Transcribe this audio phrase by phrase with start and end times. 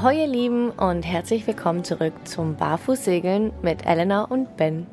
[0.00, 4.86] Ahoi ihr Lieben und herzlich willkommen zurück zum Barfußsegeln mit Elena und Ben.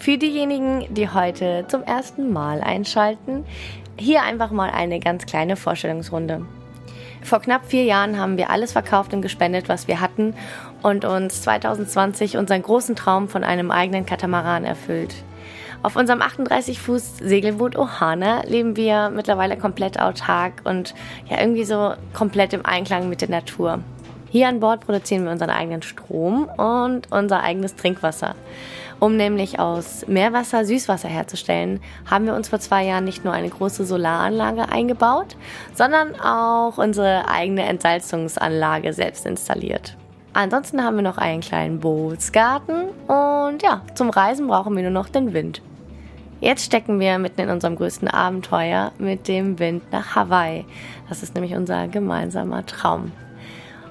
[0.00, 3.44] Für diejenigen, die heute zum ersten Mal einschalten,
[3.96, 6.44] hier einfach mal eine ganz kleine Vorstellungsrunde.
[7.22, 10.34] Vor knapp vier Jahren haben wir alles verkauft und gespendet, was wir hatten
[10.82, 15.14] und uns 2020 unseren großen Traum von einem eigenen Katamaran erfüllt.
[15.84, 20.96] Auf unserem 38 Fuß Segelboot Ohana leben wir mittlerweile komplett autark und
[21.30, 23.84] ja irgendwie so komplett im Einklang mit der Natur.
[24.30, 28.34] Hier an Bord produzieren wir unseren eigenen Strom und unser eigenes Trinkwasser.
[29.00, 33.48] Um nämlich aus Meerwasser Süßwasser herzustellen, haben wir uns vor zwei Jahren nicht nur eine
[33.48, 35.36] große Solaranlage eingebaut,
[35.72, 39.96] sondern auch unsere eigene Entsalzungsanlage selbst installiert.
[40.32, 45.08] Ansonsten haben wir noch einen kleinen Bootsgarten und ja, zum Reisen brauchen wir nur noch
[45.08, 45.62] den Wind.
[46.40, 50.64] Jetzt stecken wir mitten in unserem größten Abenteuer mit dem Wind nach Hawaii.
[51.08, 53.10] Das ist nämlich unser gemeinsamer Traum.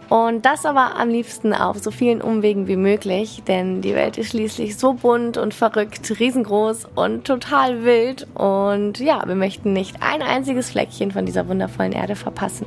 [0.09, 4.29] Und das aber am liebsten auf so vielen Umwegen wie möglich, denn die Welt ist
[4.29, 8.25] schließlich so bunt und verrückt, riesengroß und total wild.
[8.33, 12.65] Und ja, wir möchten nicht ein einziges Fleckchen von dieser wundervollen Erde verpassen.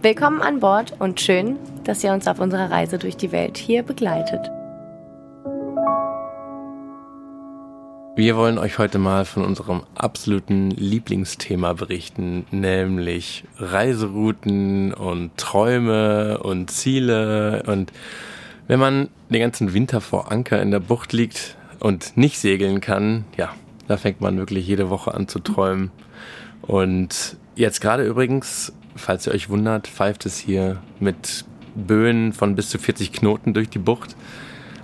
[0.00, 3.82] Willkommen an Bord und schön, dass ihr uns auf unserer Reise durch die Welt hier
[3.82, 4.50] begleitet.
[8.16, 16.70] Wir wollen euch heute mal von unserem absoluten Lieblingsthema berichten, nämlich Reiserouten und Träume und
[16.72, 17.62] Ziele.
[17.66, 17.92] Und
[18.66, 23.24] wenn man den ganzen Winter vor Anker in der Bucht liegt und nicht segeln kann,
[23.36, 23.54] ja,
[23.86, 25.92] da fängt man wirklich jede Woche an zu träumen.
[26.62, 31.44] Und jetzt gerade übrigens, falls ihr euch wundert, pfeift es hier mit
[31.76, 34.16] Böen von bis zu 40 Knoten durch die Bucht.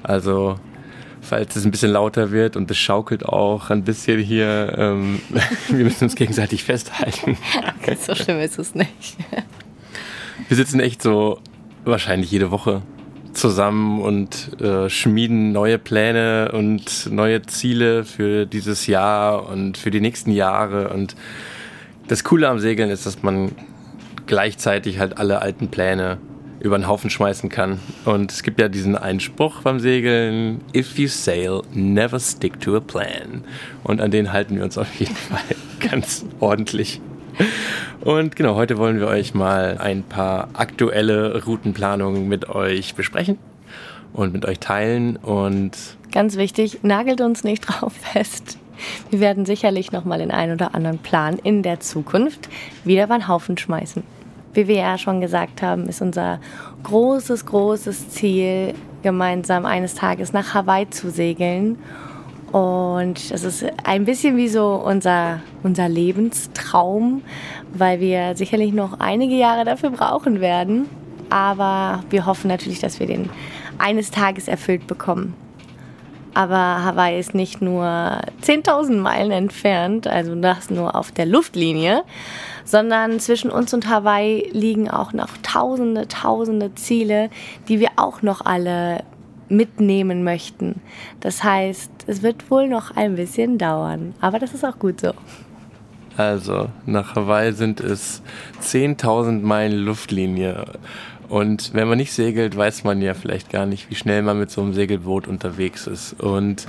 [0.04, 0.60] Also
[1.26, 4.74] falls es ein bisschen lauter wird und es schaukelt auch ein bisschen hier.
[4.78, 5.20] Ähm,
[5.68, 7.36] wir müssen uns gegenseitig festhalten.
[8.00, 9.16] so schlimm ist es nicht.
[10.48, 11.40] Wir sitzen echt so
[11.84, 12.82] wahrscheinlich jede Woche
[13.32, 20.00] zusammen und äh, schmieden neue Pläne und neue Ziele für dieses Jahr und für die
[20.00, 20.88] nächsten Jahre.
[20.88, 21.14] Und
[22.08, 23.52] das Coole am Segeln ist, dass man
[24.26, 26.18] gleichzeitig halt alle alten Pläne
[26.60, 27.80] über den Haufen schmeißen kann.
[28.04, 32.76] Und es gibt ja diesen einen Spruch beim Segeln, if you sail, never stick to
[32.76, 33.44] a plan.
[33.84, 35.40] Und an den halten wir uns auf jeden Fall
[35.80, 37.00] ganz ordentlich.
[38.00, 43.38] Und genau, heute wollen wir euch mal ein paar aktuelle Routenplanungen mit euch besprechen
[44.12, 45.16] und mit euch teilen.
[45.16, 45.72] Und
[46.12, 48.58] ganz wichtig, nagelt uns nicht drauf fest.
[49.10, 52.48] Wir werden sicherlich noch mal den einen oder anderen Plan in der Zukunft
[52.84, 54.02] wieder den Haufen schmeißen
[54.56, 56.40] wie wir ja schon gesagt haben, ist unser
[56.82, 61.78] großes, großes Ziel, gemeinsam eines Tages nach Hawaii zu segeln.
[62.52, 67.22] Und es ist ein bisschen wie so unser, unser Lebenstraum,
[67.74, 70.88] weil wir sicherlich noch einige Jahre dafür brauchen werden.
[71.28, 73.28] Aber wir hoffen natürlich, dass wir den
[73.78, 75.34] eines Tages erfüllt bekommen.
[76.36, 77.86] Aber Hawaii ist nicht nur
[78.42, 82.02] 10.000 Meilen entfernt, also das nur auf der Luftlinie,
[82.62, 87.30] sondern zwischen uns und Hawaii liegen auch noch tausende, tausende Ziele,
[87.68, 89.02] die wir auch noch alle
[89.48, 90.82] mitnehmen möchten.
[91.20, 95.12] Das heißt, es wird wohl noch ein bisschen dauern, aber das ist auch gut so.
[96.18, 98.20] Also, nach Hawaii sind es
[98.60, 100.64] 10.000 Meilen Luftlinie.
[101.28, 104.50] Und wenn man nicht segelt, weiß man ja vielleicht gar nicht, wie schnell man mit
[104.50, 106.20] so einem Segelboot unterwegs ist.
[106.20, 106.66] Und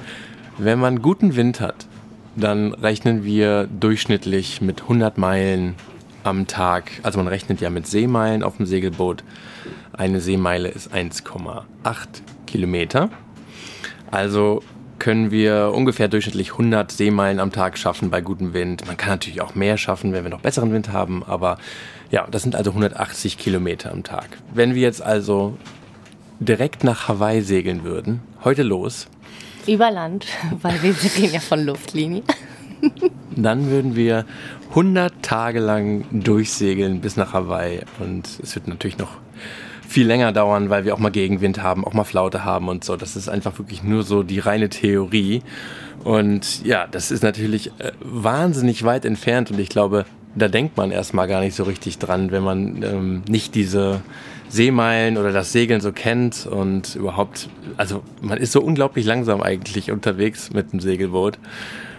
[0.57, 1.87] wenn man guten Wind hat,
[2.35, 5.75] dann rechnen wir durchschnittlich mit 100 Meilen
[6.23, 6.91] am Tag.
[7.03, 9.23] Also man rechnet ja mit Seemeilen auf dem Segelboot.
[9.93, 11.63] Eine Seemeile ist 1,8
[12.45, 13.09] Kilometer.
[14.11, 14.63] Also
[14.99, 18.85] können wir ungefähr durchschnittlich 100 Seemeilen am Tag schaffen bei gutem Wind.
[18.87, 21.57] Man kann natürlich auch mehr schaffen, wenn wir noch besseren Wind haben, aber
[22.11, 24.27] ja, das sind also 180 Kilometer am Tag.
[24.53, 25.57] Wenn wir jetzt also
[26.39, 29.07] direkt nach Hawaii segeln würden, heute los.
[29.67, 30.27] Über Land,
[30.61, 32.23] weil wir reden ja von Luftlinie.
[33.35, 34.25] dann würden wir
[34.69, 39.17] 100 Tage lang durchsegeln bis nach Hawaii und es wird natürlich noch
[39.87, 42.97] viel länger dauern, weil wir auch mal Gegenwind haben, auch mal Flaute haben und so.
[42.97, 45.41] Das ist einfach wirklich nur so die reine Theorie.
[46.03, 50.05] Und ja, das ist natürlich äh, wahnsinnig weit entfernt und ich glaube,
[50.37, 54.01] da denkt man erstmal gar nicht so richtig dran, wenn man ähm, nicht diese
[54.49, 59.91] Seemeilen oder das Segeln so kennt und überhaupt, also man ist so unglaublich langsam eigentlich
[59.91, 61.37] unterwegs mit dem Segelboot.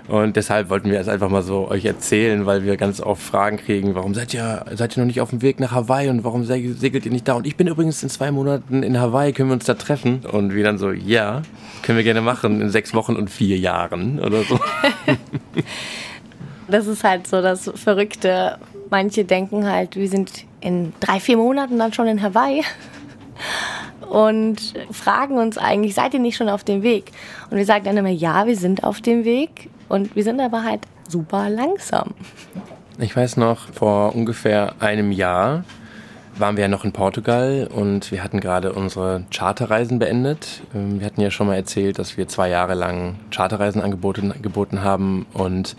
[0.08, 3.58] Und deshalb wollten wir es einfach mal so euch erzählen, weil wir ganz oft Fragen
[3.58, 6.44] kriegen, warum seid ihr, seid ihr noch nicht auf dem Weg nach Hawaii und warum
[6.44, 7.34] segelt ihr nicht da?
[7.34, 10.24] Und ich bin übrigens in zwei Monaten in Hawaii, können wir uns da treffen?
[10.24, 11.42] Und wir dann so, ja,
[11.82, 14.58] können wir gerne machen in sechs Wochen und vier Jahren oder so.
[16.68, 18.58] das ist halt so das Verrückte.
[18.90, 22.62] Manche denken halt, wir sind in drei, vier Monaten dann schon in Hawaii.
[24.08, 27.12] und fragen uns eigentlich, seid ihr nicht schon auf dem Weg?
[27.50, 30.64] Und wir sagen dann immer, ja, wir sind auf dem Weg und wir sind aber
[30.64, 32.14] halt super langsam.
[32.98, 35.64] Ich weiß noch, vor ungefähr einem Jahr
[36.36, 40.62] waren wir ja noch in Portugal und wir hatten gerade unsere Charterreisen beendet.
[40.74, 44.82] Ähm, wir hatten ja schon mal erzählt, dass wir zwei Jahre lang Charterreisen angeboten, angeboten
[44.82, 45.76] haben und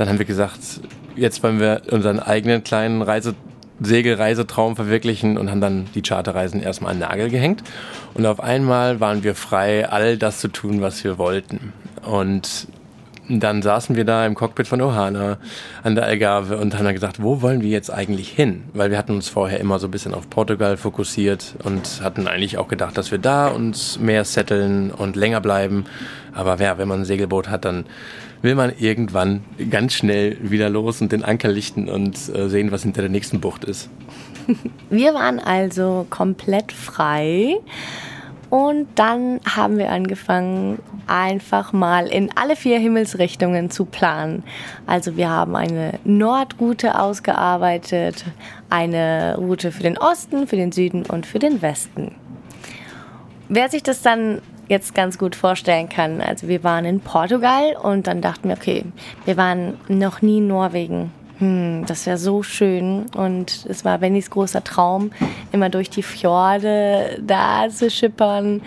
[0.00, 0.80] dann haben wir gesagt,
[1.14, 3.34] jetzt wollen wir unseren eigenen kleinen Reise
[3.82, 7.62] Segelreisetraum verwirklichen und haben dann die Charterreisen erstmal an den Nagel gehängt.
[8.14, 11.74] Und auf einmal waren wir frei, all das zu tun, was wir wollten.
[12.02, 12.68] Und
[13.28, 15.36] dann saßen wir da im Cockpit von Ohana
[15.82, 18.64] an der Algarve und haben dann gesagt, wo wollen wir jetzt eigentlich hin?
[18.72, 22.56] Weil wir hatten uns vorher immer so ein bisschen auf Portugal fokussiert und hatten eigentlich
[22.56, 25.84] auch gedacht, dass wir da uns mehr setteln und länger bleiben.
[26.32, 27.84] Aber ja, wenn man ein Segelboot hat, dann
[28.42, 32.82] will man irgendwann ganz schnell wieder los und den Anker lichten und äh, sehen, was
[32.82, 33.88] hinter der nächsten Bucht ist.
[34.90, 37.56] Wir waren also komplett frei.
[38.50, 44.42] Und dann haben wir angefangen, einfach mal in alle vier Himmelsrichtungen zu planen.
[44.86, 48.24] Also wir haben eine Nordroute ausgearbeitet,
[48.68, 52.16] eine Route für den Osten, für den Süden und für den Westen.
[53.48, 56.20] Wer sich das dann jetzt ganz gut vorstellen kann.
[56.20, 58.84] Also wir waren in Portugal und dann dachten wir, okay,
[59.24, 61.12] wir waren noch nie in Norwegen.
[61.38, 63.06] Hm, das wäre so schön.
[63.16, 65.10] Und es war Bennys großer Traum,
[65.52, 68.62] immer durch die Fjorde da zu schippern.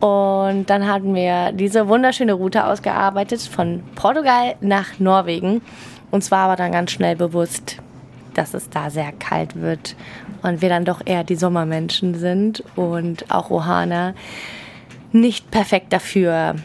[0.00, 5.62] Und dann hatten wir diese wunderschöne Route ausgearbeitet von Portugal nach Norwegen.
[6.10, 7.78] Uns war aber dann ganz schnell bewusst,
[8.34, 9.96] dass es da sehr kalt wird
[10.42, 14.14] und wir dann doch eher die Sommermenschen sind und auch Ohana
[15.12, 16.56] nicht perfekt dafür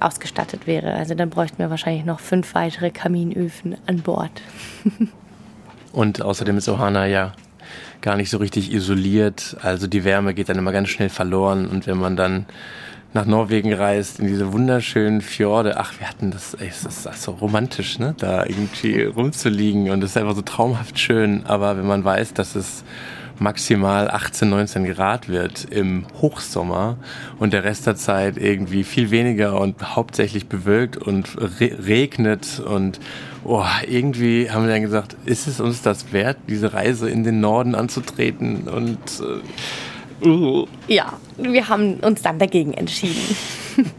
[0.00, 0.94] ausgestattet wäre.
[0.94, 4.42] Also dann bräuchten wir wahrscheinlich noch fünf weitere Kaminöfen an Bord.
[5.92, 7.32] Und außerdem ist Ohana ja
[8.02, 9.56] gar nicht so richtig isoliert.
[9.62, 11.66] Also die Wärme geht dann immer ganz schnell verloren.
[11.66, 12.46] Und wenn man dann
[13.14, 17.32] nach Norwegen reist, in diese wunderschönen Fjorde, ach, wir hatten das, ey, es ist so
[17.32, 18.14] romantisch, ne?
[18.18, 19.90] da irgendwie rumzuliegen.
[19.90, 21.46] Und es ist einfach so traumhaft schön.
[21.46, 22.84] Aber wenn man weiß, dass es
[23.38, 26.96] maximal 18, 19 Grad wird im Hochsommer
[27.38, 33.00] und der Rest der Zeit irgendwie viel weniger und hauptsächlich bewölkt und re regnet und
[33.44, 37.40] oh, irgendwie haben wir dann gesagt, ist es uns das wert, diese Reise in den
[37.40, 38.98] Norden anzutreten und
[40.22, 40.66] äh, uh.
[40.88, 43.36] ja, wir haben uns dann dagegen entschieden.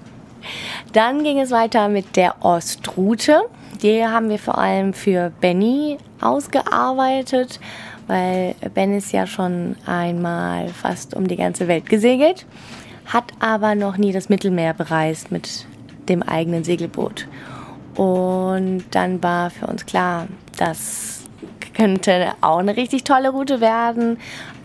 [0.94, 3.42] dann ging es weiter mit der Ostroute.
[3.81, 7.60] Die haben wir vor allem für Benny ausgearbeitet
[8.07, 12.45] weil Ben ist ja schon einmal fast um die ganze Welt gesegelt,
[13.06, 15.65] hat aber noch nie das Mittelmeer bereist mit
[16.09, 17.27] dem eigenen Segelboot.
[17.95, 20.27] Und dann war für uns klar,
[20.57, 21.24] das
[21.74, 24.18] könnte auch eine richtig tolle Route werden.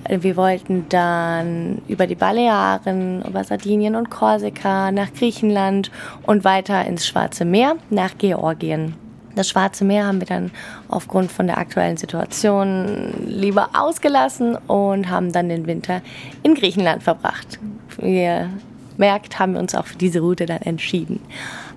[0.09, 5.91] Wir wollten dann über die Balearen, über Sardinien und Korsika nach Griechenland
[6.25, 9.02] und weiter ins Schwarze Meer nach Georgien.
[9.35, 10.51] Das Schwarze Meer haben wir dann
[10.89, 16.03] aufgrund von der aktuellen Situation lieber ausgelassen und haben dann den Winter
[16.43, 17.59] in Griechenland verbracht.
[17.99, 18.51] Wie ihr
[18.97, 21.21] merkt, haben wir uns auch für diese Route dann entschieden.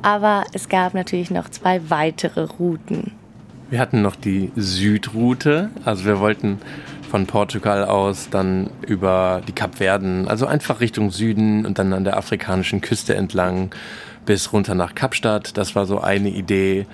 [0.02, 3.12] Aber es gab natürlich noch zwei weitere Routen.
[3.70, 6.60] Wir hatten noch die Südroute, also wir wollten
[7.10, 12.18] von Portugal aus dann über die Kapverden, also einfach Richtung Süden und dann an der
[12.18, 13.74] afrikanischen Küste entlang
[14.25, 15.58] bis runter nach Kapstadt.
[15.58, 16.86] Das war so eine Idee.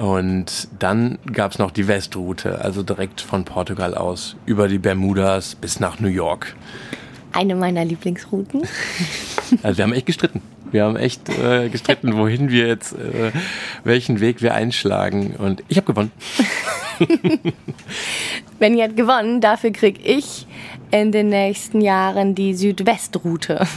[0.00, 5.54] Und dann gab es noch die Westroute, also direkt von Portugal aus über die Bermudas
[5.54, 6.56] bis nach New York.
[7.32, 8.62] Eine meiner Lieblingsrouten.
[9.64, 10.42] Also wir haben echt gestritten.
[10.70, 13.32] Wir haben echt äh, gestritten, wohin wir jetzt, äh,
[13.82, 15.34] welchen Weg wir einschlagen.
[15.36, 16.12] Und ich habe gewonnen.
[18.60, 20.46] Benny hat gewonnen, dafür kriege ich
[20.92, 23.66] in den nächsten Jahren die Südwestroute.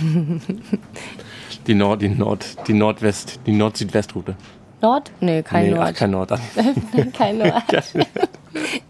[1.65, 4.35] Die Nord, die Nord, die Nordwest, die Nord-Südwestroute.
[4.83, 5.11] Nord?
[5.21, 5.89] Nee, kein nee, Nord.
[5.89, 6.29] Ach, kein Nord.
[7.17, 7.63] kein Nord.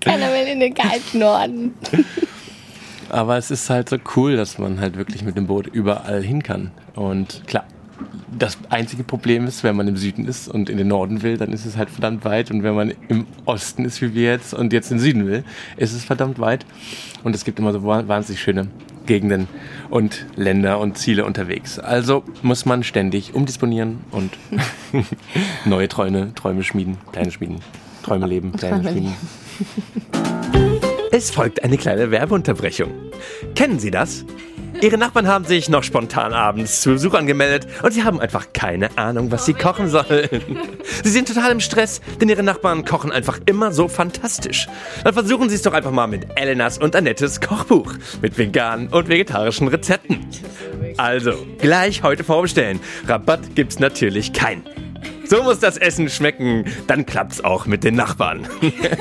[0.02, 1.74] Keiner will in den kalten Norden.
[3.10, 6.42] Aber es ist halt so cool, dass man halt wirklich mit dem Boot überall hin
[6.42, 6.72] kann.
[6.96, 7.66] Und klar,
[8.38, 11.54] das einzige Problem ist, wenn man im Süden ist und in den Norden will, dann
[11.54, 12.50] ist es halt verdammt weit.
[12.50, 15.44] Und wenn man im Osten ist, wie wir jetzt, und jetzt in den Süden will,
[15.78, 16.66] ist es verdammt weit.
[17.24, 18.68] Und es gibt immer so wahnsinnig schöne
[19.06, 19.48] Gegenden
[19.90, 21.80] und Länder und Ziele unterwegs.
[21.80, 24.32] Also muss man ständig umdisponieren und
[25.66, 27.60] neue Träume, Träume schmieden, Pläne schmieden,
[28.04, 29.14] Träume leben, Pläne Träume schmieden.
[31.16, 32.90] Es folgt eine kleine Werbeunterbrechung.
[33.54, 34.26] Kennen Sie das?
[34.82, 38.98] Ihre Nachbarn haben sich noch spontan abends zu Besuch angemeldet und sie haben einfach keine
[38.98, 40.30] Ahnung, was sie kochen sollen.
[41.04, 44.68] Sie sind total im Stress, denn ihre Nachbarn kochen einfach immer so fantastisch.
[45.04, 49.08] Dann versuchen sie es doch einfach mal mit Elenas und Annettes Kochbuch mit veganen und
[49.08, 50.28] vegetarischen Rezepten.
[50.98, 52.80] Also, gleich heute vorbestellen.
[53.08, 54.64] Rabatt gibt's natürlich keinen.
[55.26, 58.48] So muss das Essen schmecken, dann klappt's auch mit den Nachbarn.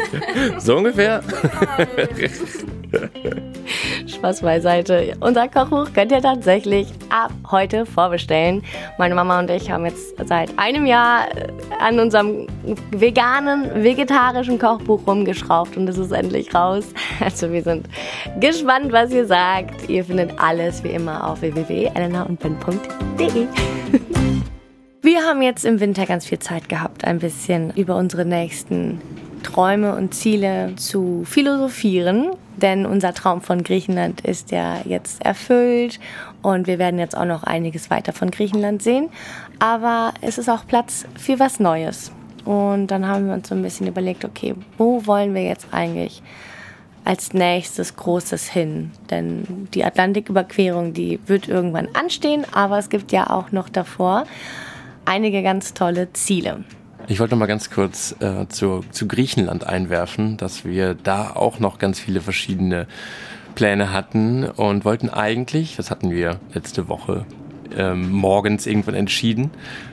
[0.59, 1.23] so ungefähr.
[4.07, 5.17] Spaß beiseite.
[5.21, 8.63] Unser Kochbuch könnt ihr tatsächlich ab heute vorbestellen.
[8.99, 11.49] Meine Mama und ich haben jetzt seit einem Jahr äh,
[11.81, 12.47] an unserem
[12.91, 16.93] veganen, vegetarischen Kochbuch rumgeschraubt und es ist endlich raus.
[17.21, 17.87] Also wir sind
[18.41, 19.89] gespannt, was ihr sagt.
[19.89, 23.47] Ihr findet alles wie immer auf www.elenaundben.de.
[25.05, 29.01] Wir haben jetzt im Winter ganz viel Zeit gehabt, ein bisschen über unsere nächsten
[29.43, 36.01] Träume und Ziele zu philosophieren, denn unser Traum von Griechenland ist ja jetzt erfüllt
[36.43, 39.09] und wir werden jetzt auch noch einiges weiter von Griechenland sehen,
[39.59, 42.13] aber es ist auch Platz für was Neues.
[42.45, 46.23] Und dann haben wir uns so ein bisschen überlegt, okay, wo wollen wir jetzt eigentlich
[47.05, 48.91] als nächstes Großes hin?
[49.11, 54.25] Denn die Atlantiküberquerung, die wird irgendwann anstehen, aber es gibt ja auch noch davor
[55.05, 56.65] einige ganz tolle Ziele.
[57.09, 61.59] Ich wollte noch mal ganz kurz äh, zu, zu Griechenland einwerfen, dass wir da auch
[61.59, 62.87] noch ganz viele verschiedene
[63.55, 67.27] Pläne hatten und wollten eigentlich, das hatten wir letzte Woche
[67.77, 69.51] ähm, morgens irgendwann entschieden,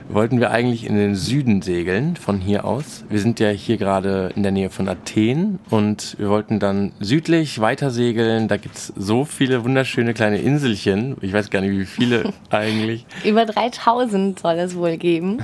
[0.08, 3.04] wollten wir eigentlich in den Süden segeln von hier aus.
[3.08, 7.60] Wir sind ja hier gerade in der Nähe von Athen und wir wollten dann südlich
[7.60, 8.48] weiter segeln.
[8.48, 11.16] Da gibt's so viele wunderschöne kleine Inselchen.
[11.20, 13.06] Ich weiß gar nicht, wie viele eigentlich.
[13.24, 15.38] Über 3000 soll es wohl geben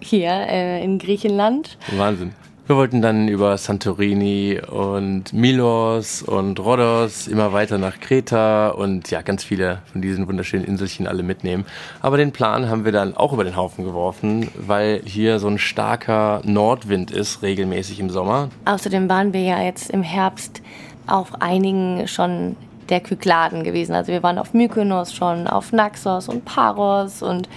[0.00, 1.78] hier äh, in Griechenland.
[1.96, 2.32] Wahnsinn.
[2.68, 9.22] Wir wollten dann über Santorini und Milos und Rhodos immer weiter nach Kreta und ja,
[9.22, 11.64] ganz viele von diesen wunderschönen Inselchen alle mitnehmen.
[12.02, 15.58] Aber den Plan haben wir dann auch über den Haufen geworfen, weil hier so ein
[15.58, 18.48] starker Nordwind ist, regelmäßig im Sommer.
[18.64, 20.60] Außerdem waren wir ja jetzt im Herbst
[21.06, 22.56] auf einigen schon
[22.88, 23.94] der Kykladen gewesen.
[23.94, 27.48] Also wir waren auf Mykonos schon, auf Naxos und Paros und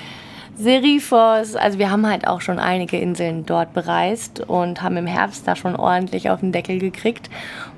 [0.59, 1.55] Serifos.
[1.55, 5.55] Also wir haben halt auch schon einige Inseln dort bereist und haben im Herbst da
[5.55, 7.29] schon ordentlich auf den Deckel gekriegt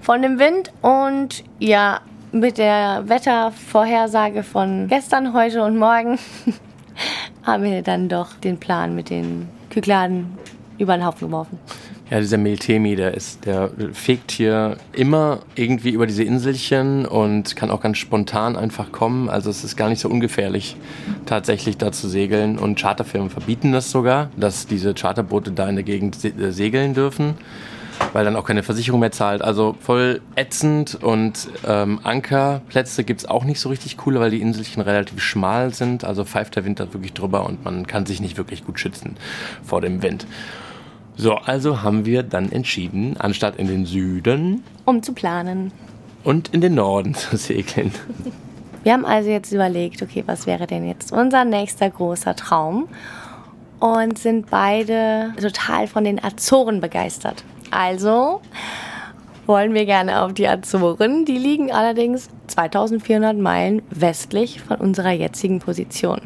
[0.02, 0.72] von dem Wind.
[0.82, 6.18] Und ja, mit der Wettervorhersage von gestern, heute und morgen
[7.44, 10.38] haben wir dann doch den Plan mit den Kykladen
[10.80, 11.60] über den Haufen geworfen.
[12.12, 17.72] Ja, dieser Miltemi, der ist, der fegt hier immer irgendwie über diese Inselchen und kann
[17.72, 19.30] auch ganz spontan einfach kommen.
[19.30, 20.76] Also es ist gar nicht so ungefährlich,
[21.26, 22.60] tatsächlich da zu segeln.
[22.60, 27.36] Und Charterfirmen verbieten das sogar, dass diese Charterboote da in der Gegend äh, segeln dürfen,
[28.12, 29.42] weil dann auch keine Versicherung mehr zahlt.
[29.42, 34.82] Also voll ätzend und ähm, Ankerplätze gibt's auch nicht so richtig coole, weil die Inselchen
[34.82, 36.04] relativ schmal sind.
[36.04, 39.16] Also pfeift der Wind da wirklich drüber und man kann sich nicht wirklich gut schützen
[39.64, 40.28] vor dem Wind.
[41.18, 45.72] So, also haben wir dann entschieden, anstatt in den Süden Um zu planen.
[46.24, 47.92] und in den Norden zu segeln.
[48.84, 52.88] Wir haben also jetzt überlegt, okay, was wäre denn jetzt unser nächster großer Traum?
[53.80, 57.44] Und sind beide total von den Azoren begeistert.
[57.72, 58.42] Also
[59.48, 61.26] wollen wir gerne auf die Azoren.
[61.26, 66.22] Die liegen allerdings 2400 Meilen westlich von unserer jetzigen Position.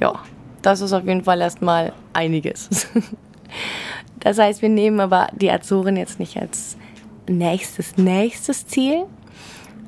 [0.00, 0.14] Ja,
[0.62, 2.68] das ist auf jeden Fall erstmal einiges.
[4.20, 6.76] Das heißt, wir nehmen aber die Azoren jetzt nicht als
[7.28, 9.04] nächstes, nächstes Ziel,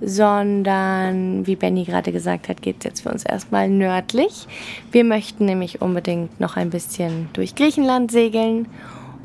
[0.00, 4.46] sondern, wie Benny gerade gesagt hat, geht es jetzt für uns erstmal nördlich.
[4.92, 8.66] Wir möchten nämlich unbedingt noch ein bisschen durch Griechenland segeln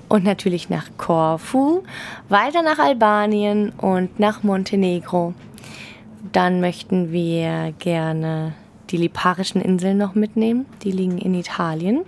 [0.10, 1.84] und natürlich nach Korfu,
[2.30, 5.34] weiter nach Albanien und nach Montenegro.
[6.32, 8.54] Dann möchten wir gerne
[8.90, 10.66] die Liparischen Inseln noch mitnehmen.
[10.84, 12.02] Die liegen in Italien.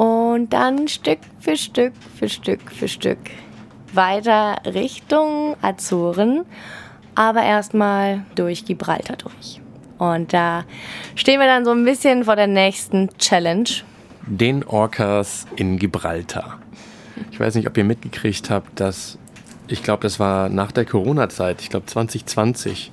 [0.00, 3.18] Und dann Stück für Stück für Stück für Stück
[3.92, 6.46] weiter Richtung Azoren,
[7.14, 9.60] aber erstmal durch Gibraltar durch.
[9.98, 10.64] Und da
[11.16, 13.68] stehen wir dann so ein bisschen vor der nächsten Challenge.
[14.22, 16.60] Den Orcas in Gibraltar.
[17.30, 19.18] Ich weiß nicht, ob ihr mitgekriegt habt, dass,
[19.68, 22.90] ich glaube, das war nach der Corona-Zeit, ich glaube 2020,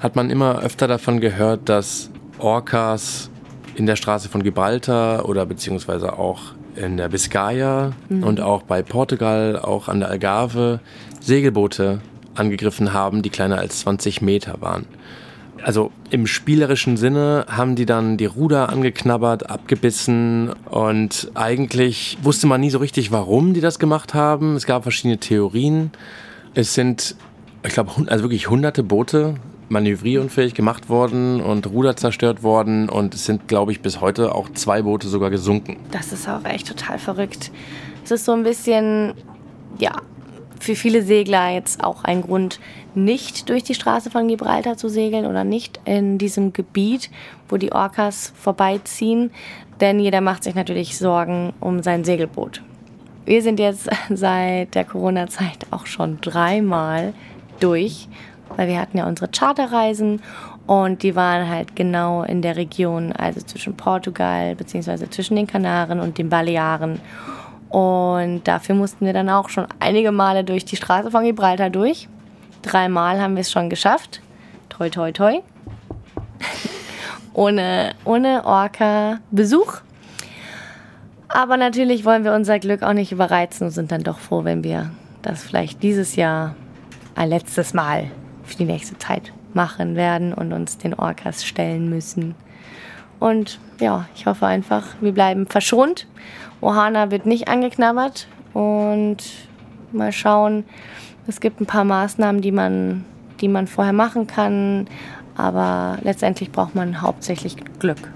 [0.00, 2.10] hat man immer öfter davon gehört, dass
[2.40, 3.30] Orcas
[3.74, 6.40] in der Straße von Gibraltar oder beziehungsweise auch
[6.76, 8.22] in der Biscaya mhm.
[8.22, 10.80] und auch bei Portugal, auch an der Algarve,
[11.20, 12.00] Segelboote
[12.34, 14.86] angegriffen haben, die kleiner als 20 Meter waren.
[15.62, 22.60] Also im spielerischen Sinne haben die dann die Ruder angeknabbert, abgebissen und eigentlich wusste man
[22.60, 24.56] nie so richtig, warum die das gemacht haben.
[24.56, 25.90] Es gab verschiedene Theorien.
[26.54, 27.16] Es sind,
[27.64, 29.36] ich glaube, also wirklich hunderte Boote
[29.74, 34.48] manövrierunfähig gemacht worden und Ruder zerstört worden und es sind, glaube ich, bis heute auch
[34.54, 35.76] zwei Boote sogar gesunken.
[35.90, 37.50] Das ist auch echt total verrückt.
[38.02, 39.12] Es ist so ein bisschen,
[39.78, 39.92] ja,
[40.60, 42.58] für viele Segler jetzt auch ein Grund,
[42.94, 47.10] nicht durch die Straße von Gibraltar zu segeln oder nicht in diesem Gebiet,
[47.48, 49.30] wo die Orcas vorbeiziehen,
[49.80, 52.62] denn jeder macht sich natürlich Sorgen um sein Segelboot.
[53.26, 57.12] Wir sind jetzt seit der Corona-Zeit auch schon dreimal
[57.60, 58.08] durch,
[58.56, 60.20] weil wir hatten ja unsere Charterreisen
[60.66, 65.10] und die waren halt genau in der Region, also zwischen Portugal bzw.
[65.10, 67.00] zwischen den Kanaren und den Balearen.
[67.68, 72.08] Und dafür mussten wir dann auch schon einige Male durch die Straße von Gibraltar durch.
[72.62, 74.22] Dreimal haben wir es schon geschafft.
[74.68, 75.40] Toi, toi, toi.
[77.34, 79.80] ohne, ohne Orca-Besuch.
[81.28, 84.62] Aber natürlich wollen wir unser Glück auch nicht überreizen und sind dann doch froh, wenn
[84.62, 84.90] wir
[85.22, 86.54] das vielleicht dieses Jahr
[87.16, 88.10] ein letztes Mal
[88.44, 92.34] für die nächste Zeit machen werden und uns den Orcas stellen müssen.
[93.20, 96.06] Und ja, ich hoffe einfach, wir bleiben verschont.
[96.60, 99.18] Ohana wird nicht angeknabbert und
[99.92, 100.64] mal schauen.
[101.26, 103.04] Es gibt ein paar Maßnahmen, die man,
[103.40, 104.86] die man vorher machen kann,
[105.36, 108.10] aber letztendlich braucht man hauptsächlich Glück.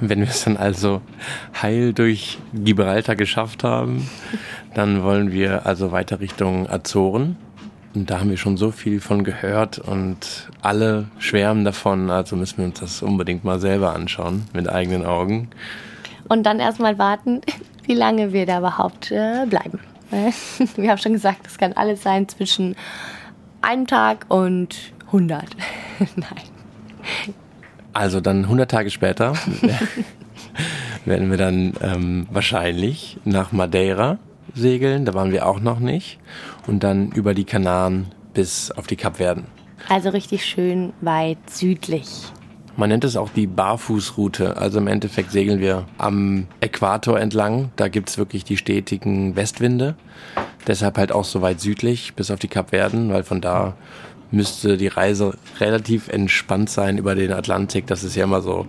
[0.00, 1.00] Wenn wir es dann also
[1.62, 4.08] heil durch Gibraltar geschafft haben,
[4.74, 7.36] dann wollen wir also weiter Richtung Azoren.
[7.96, 12.58] Und da haben wir schon so viel von gehört und alle schwärmen davon, also müssen
[12.58, 15.48] wir uns das unbedingt mal selber anschauen mit eigenen Augen.
[16.28, 17.40] Und dann erstmal warten,
[17.84, 19.80] wie lange wir da überhaupt äh, bleiben.
[20.76, 22.76] Wir haben schon gesagt, das kann alles sein zwischen
[23.60, 25.44] einem Tag und 100.
[26.16, 26.28] Nein.
[27.92, 29.32] Also dann 100 Tage später
[31.04, 34.18] werden wir dann ähm, wahrscheinlich nach Madeira
[34.56, 36.18] segeln, da waren wir auch noch nicht.
[36.66, 39.44] Und dann über die Kanaren bis auf die Kapverden.
[39.88, 42.08] Also richtig schön weit südlich.
[42.76, 44.56] Man nennt es auch die Barfußroute.
[44.56, 47.70] Also im Endeffekt segeln wir am Äquator entlang.
[47.76, 49.94] Da gibt es wirklich die stetigen Westwinde.
[50.66, 53.74] Deshalb halt auch so weit südlich bis auf die Kapverden, weil von da
[54.30, 57.86] müsste die Reise relativ entspannt sein über den Atlantik.
[57.86, 58.66] Das ist ja immer so,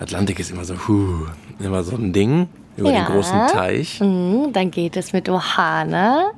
[0.00, 1.26] Atlantik ist immer so, huh,
[1.58, 3.04] immer so ein Ding über ja.
[3.04, 4.00] den großen Teich.
[4.00, 6.32] Mhm, dann geht es mit Ohana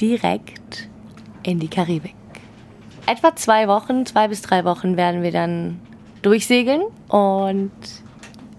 [0.00, 0.88] direkt
[1.42, 2.14] in die Karibik.
[3.06, 5.80] Etwa zwei Wochen, zwei bis drei Wochen werden wir dann
[6.22, 7.70] durchsegeln und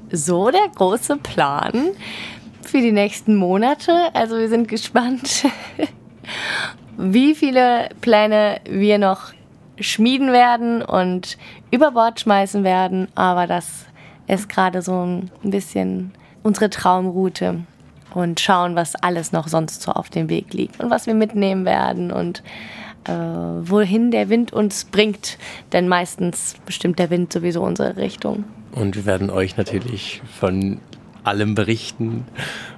[0.09, 1.89] so der große Plan
[2.61, 4.13] für die nächsten Monate.
[4.13, 5.45] Also wir sind gespannt,
[6.97, 9.33] wie viele Pläne wir noch
[9.79, 11.37] schmieden werden und
[11.71, 13.07] über Bord schmeißen werden.
[13.15, 13.85] Aber das
[14.27, 16.13] ist gerade so ein bisschen
[16.47, 17.59] unsere Traumroute
[18.13, 21.65] und schauen, was alles noch sonst so auf dem Weg liegt und was wir mitnehmen
[21.65, 22.41] werden und
[23.03, 25.37] äh, wohin der Wind uns bringt.
[25.73, 28.45] Denn meistens bestimmt der Wind sowieso unsere Richtung.
[28.71, 30.79] Und wir werden euch natürlich von
[31.23, 32.25] allem berichten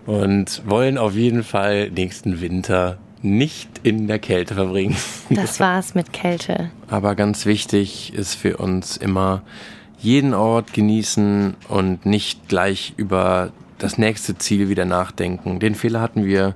[0.08, 4.96] und wollen auf jeden Fall nächsten Winter nicht in der Kälte verbringen.
[5.30, 6.72] Das war's mit Kälte.
[6.90, 9.44] Aber ganz wichtig ist für uns immer,
[10.02, 15.60] jeden Ort genießen und nicht gleich über das nächste Ziel wieder nachdenken.
[15.60, 16.54] Den Fehler hatten wir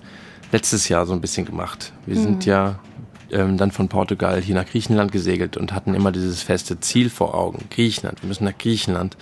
[0.51, 1.93] letztes Jahr so ein bisschen gemacht.
[2.05, 2.23] Wir mhm.
[2.23, 2.79] sind ja
[3.31, 7.33] ähm, dann von Portugal hier nach Griechenland gesegelt und hatten immer dieses feste Ziel vor
[7.35, 7.65] Augen.
[7.69, 9.17] Griechenland, wir müssen nach Griechenland.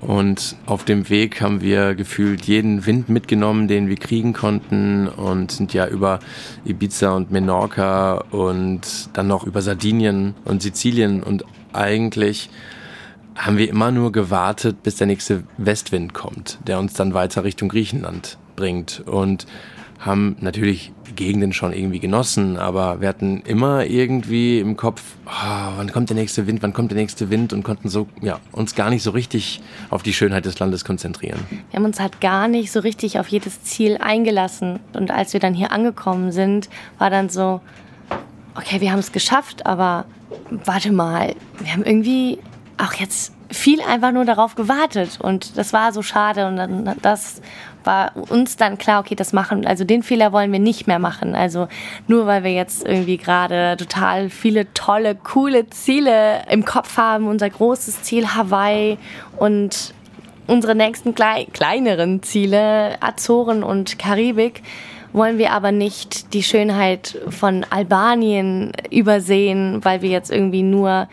[0.00, 5.50] Und auf dem Weg haben wir gefühlt jeden Wind mitgenommen, den wir kriegen konnten und
[5.52, 6.18] sind ja über
[6.66, 12.50] Ibiza und Menorca und dann noch über Sardinien und Sizilien und eigentlich
[13.36, 17.68] haben wir immer nur gewartet, bis der nächste Westwind kommt, der uns dann weiter Richtung
[17.68, 19.02] Griechenland bringt.
[19.06, 19.46] Und
[19.98, 25.90] haben natürlich Gegenden schon irgendwie genossen, aber wir hatten immer irgendwie im Kopf, oh, wann
[25.90, 27.52] kommt der nächste Wind, wann kommt der nächste Wind?
[27.52, 31.38] und konnten so, ja, uns gar nicht so richtig auf die Schönheit des Landes konzentrieren.
[31.70, 34.80] Wir haben uns halt gar nicht so richtig auf jedes Ziel eingelassen.
[34.92, 36.68] Und als wir dann hier angekommen sind,
[36.98, 37.60] war dann so,
[38.54, 40.04] okay, wir haben es geschafft, aber
[40.50, 42.38] warte mal, wir haben irgendwie
[42.78, 47.40] auch jetzt viel einfach nur darauf gewartet und das war so schade und dann, das
[47.84, 51.34] war uns dann klar, okay, das machen, also den Fehler wollen wir nicht mehr machen.
[51.34, 51.68] Also
[52.08, 57.48] nur weil wir jetzt irgendwie gerade total viele tolle, coole Ziele im Kopf haben, unser
[57.48, 58.98] großes Ziel Hawaii
[59.36, 59.94] und
[60.48, 64.62] unsere nächsten klei kleineren Ziele Azoren und Karibik,
[65.12, 71.08] wollen wir aber nicht die Schönheit von Albanien übersehen, weil wir jetzt irgendwie nur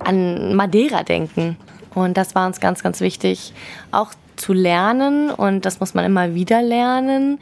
[0.00, 1.56] an Madeira denken.
[1.94, 3.52] Und das war uns ganz, ganz wichtig,
[3.90, 5.30] auch zu lernen.
[5.30, 7.38] Und das muss man immer wieder lernen.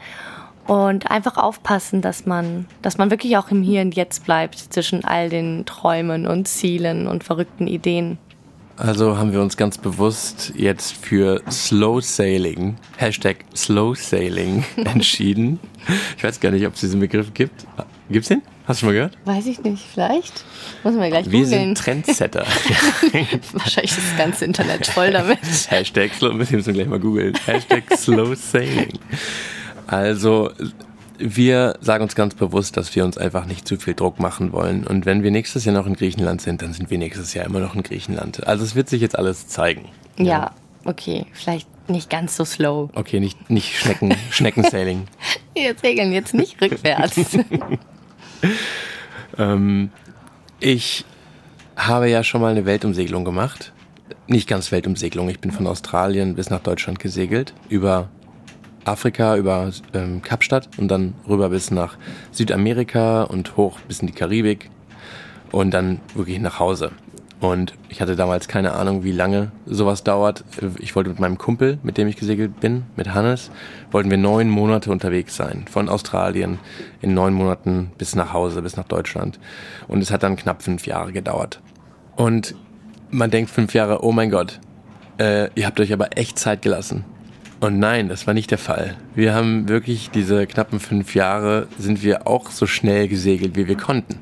[0.67, 5.05] und einfach aufpassen, dass man, dass man wirklich auch im Hier und Jetzt bleibt zwischen
[5.05, 8.17] all den Träumen und Zielen und verrückten Ideen.
[8.77, 15.59] Also haben wir uns ganz bewusst jetzt für Slow Sailing, Hashtag Slow Sailing entschieden.
[16.17, 17.65] Ich weiß gar nicht, ob es diesen Begriff gibt.
[18.09, 18.41] Gibt's den?
[18.67, 19.17] Hast du schon mal gehört?
[19.25, 20.43] Weiß ich nicht, vielleicht.
[20.83, 21.75] Muss man gleich Wir googeln.
[21.75, 22.45] sind Trendsetter.
[23.53, 25.39] Wahrscheinlich ist das ganze Internet voll damit.
[25.69, 27.35] Hashtag Slow, müssen wir gleich mal googeln.
[27.45, 28.93] Hashtag Slow Sailing.
[29.85, 30.51] Also,
[31.19, 34.85] wir sagen uns ganz bewusst, dass wir uns einfach nicht zu viel Druck machen wollen.
[34.85, 37.59] Und wenn wir nächstes Jahr noch in Griechenland sind, dann sind wir nächstes Jahr immer
[37.59, 38.47] noch in Griechenland.
[38.47, 39.89] Also es wird sich jetzt alles zeigen.
[40.17, 40.51] Ja,
[40.85, 42.89] okay, vielleicht nicht ganz so slow.
[42.95, 45.07] Okay, nicht, nicht Schnecken, Schneckensailing.
[45.53, 47.19] Wir segeln jetzt nicht rückwärts.
[49.37, 49.89] Ähm,
[50.59, 51.05] ich
[51.75, 53.73] habe ja schon mal eine Weltumsegelung gemacht.
[54.27, 55.29] Nicht ganz Weltumsegelung.
[55.29, 57.53] Ich bin von Australien bis nach Deutschland gesegelt.
[57.69, 58.09] Über
[58.85, 61.97] Afrika, über ähm, Kapstadt und dann rüber bis nach
[62.31, 64.69] Südamerika und hoch bis in die Karibik
[65.51, 66.91] und dann wirklich nach Hause.
[67.45, 70.43] Und ich hatte damals keine Ahnung, wie lange sowas dauert.
[70.79, 73.51] Ich wollte mit meinem Kumpel, mit dem ich gesegelt bin, mit Hannes,
[73.91, 75.65] wollten wir neun Monate unterwegs sein.
[75.69, 76.57] Von Australien
[77.01, 79.39] in neun Monaten bis nach Hause, bis nach Deutschland.
[79.87, 81.61] Und es hat dann knapp fünf Jahre gedauert.
[82.15, 82.55] Und
[83.11, 84.59] man denkt fünf Jahre, oh mein Gott,
[85.19, 87.05] äh, ihr habt euch aber echt Zeit gelassen.
[87.59, 88.95] Und nein, das war nicht der Fall.
[89.13, 93.77] Wir haben wirklich diese knappen fünf Jahre, sind wir auch so schnell gesegelt, wie wir
[93.77, 94.19] konnten.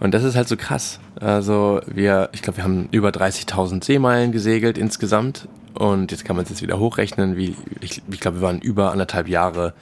[0.00, 1.00] Und das ist halt so krass.
[1.20, 5.48] Also wir, ich glaube, wir haben über 30.000 Seemeilen gesegelt insgesamt.
[5.74, 8.92] Und jetzt kann man es jetzt wieder hochrechnen, wie ich, ich glaube, wir waren über
[8.92, 9.74] anderthalb Jahre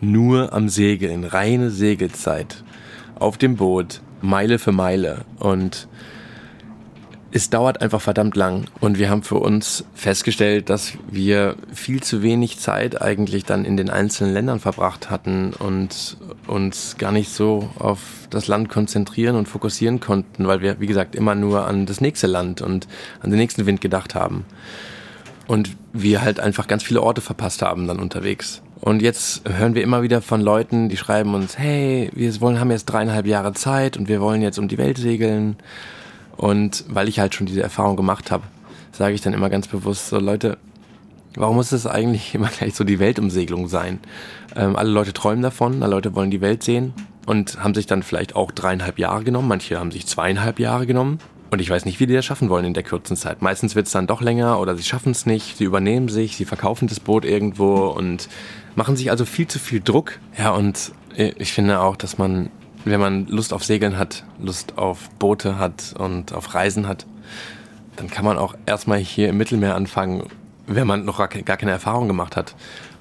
[0.00, 2.62] nur am Segeln, reine Segelzeit
[3.18, 5.24] auf dem Boot, Meile für Meile.
[5.38, 5.88] Und
[7.32, 12.22] es dauert einfach verdammt lang und wir haben für uns festgestellt, dass wir viel zu
[12.22, 16.16] wenig Zeit eigentlich dann in den einzelnen Ländern verbracht hatten und
[16.46, 21.14] uns gar nicht so auf das Land konzentrieren und fokussieren konnten, weil wir, wie gesagt,
[21.14, 22.88] immer nur an das nächste Land und
[23.20, 24.44] an den nächsten Wind gedacht haben.
[25.46, 28.62] Und wir halt einfach ganz viele Orte verpasst haben dann unterwegs.
[28.80, 32.70] Und jetzt hören wir immer wieder von Leuten, die schreiben uns, hey, wir wollen, haben
[32.70, 35.56] jetzt dreieinhalb Jahre Zeit und wir wollen jetzt um die Welt segeln.
[36.40, 38.44] Und weil ich halt schon diese Erfahrung gemacht habe,
[38.92, 40.56] sage ich dann immer ganz bewusst so, Leute,
[41.34, 44.00] warum muss es eigentlich immer gleich so die Weltumsegelung sein?
[44.56, 46.94] Ähm, alle Leute träumen davon, alle Leute wollen die Welt sehen
[47.26, 51.18] und haben sich dann vielleicht auch dreieinhalb Jahre genommen, manche haben sich zweieinhalb Jahre genommen.
[51.50, 53.42] Und ich weiß nicht, wie die das schaffen wollen in der kurzen Zeit.
[53.42, 56.46] Meistens wird es dann doch länger oder sie schaffen es nicht, sie übernehmen sich, sie
[56.46, 58.30] verkaufen das Boot irgendwo und
[58.76, 60.20] machen sich also viel zu viel Druck.
[60.38, 62.48] Ja, und ich finde auch, dass man
[62.84, 67.06] wenn man Lust auf Segeln hat, Lust auf Boote hat und auf Reisen hat,
[67.96, 70.24] dann kann man auch erstmal hier im Mittelmeer anfangen,
[70.66, 72.54] wenn man noch gar keine Erfahrung gemacht hat.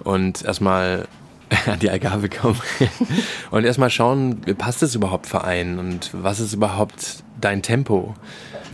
[0.04, 1.08] Und erstmal
[1.65, 2.60] an die Algarve kommen
[3.52, 8.15] und erstmal schauen, passt es überhaupt für einen und was ist überhaupt dein Tempo?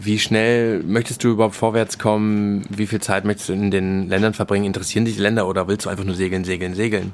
[0.02, 2.64] Wie schnell möchtest du überhaupt vorwärts kommen?
[2.70, 4.66] Wie viel Zeit möchtest du in den Ländern verbringen?
[4.66, 7.14] Interessieren dich die Länder oder willst du einfach nur segeln, segeln, segeln?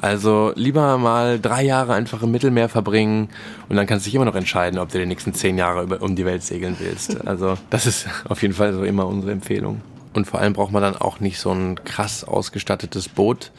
[0.00, 3.28] Also lieber mal drei Jahre einfach im Mittelmeer verbringen
[3.68, 6.02] und dann kannst du dich immer noch entscheiden, ob du die nächsten zehn Jahre über,
[6.02, 7.16] um die Welt segeln willst.
[7.28, 9.82] Also das ist auf jeden Fall so immer unsere Empfehlung.
[10.14, 13.50] Und vor allem braucht man dann auch nicht so ein krass ausgestattetes Boot,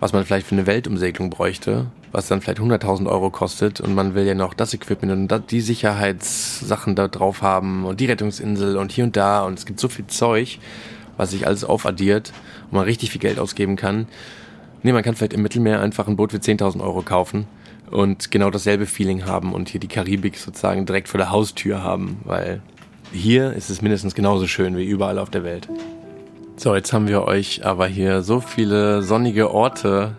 [0.00, 4.14] was man vielleicht für eine Weltumsegelung bräuchte, was dann vielleicht 100.000 Euro kostet und man
[4.14, 8.92] will ja noch das Equipment und die Sicherheitssachen da drauf haben und die Rettungsinsel und
[8.92, 10.58] hier und da und es gibt so viel Zeug,
[11.16, 12.32] was sich alles aufaddiert
[12.70, 14.08] und man richtig viel Geld ausgeben kann.
[14.82, 17.46] Nee, man kann vielleicht im Mittelmeer einfach ein Boot für 10.000 Euro kaufen
[17.90, 22.18] und genau dasselbe Feeling haben und hier die Karibik sozusagen direkt vor der Haustür haben,
[22.24, 22.62] weil
[23.12, 25.68] hier ist es mindestens genauso schön wie überall auf der Welt.
[26.56, 30.16] So, jetzt haben wir euch aber hier so viele sonnige Orte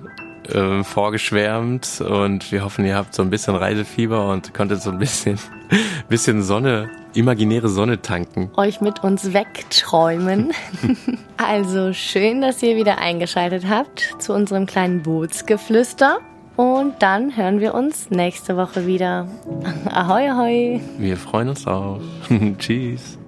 [0.53, 4.99] äh, vorgeschwärmt und wir hoffen, ihr habt so ein bisschen Reisefieber und konntet so ein
[4.99, 5.39] bisschen,
[6.09, 8.49] bisschen Sonne, imaginäre Sonne tanken.
[8.55, 10.53] Euch mit uns wegträumen.
[11.37, 16.19] also schön, dass ihr wieder eingeschaltet habt zu unserem kleinen Bootsgeflüster.
[16.55, 19.27] Und dann hören wir uns nächste Woche wieder.
[19.85, 20.81] Ahoi, ahoi.
[20.97, 21.99] Wir freuen uns auch.
[22.57, 23.19] Tschüss.